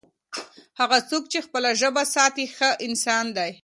[0.79, 3.51] هغه څوک چي خپله ژبه ساتي، ښه انسان دی.